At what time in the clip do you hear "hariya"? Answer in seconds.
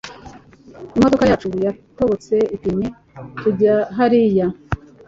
3.97-4.47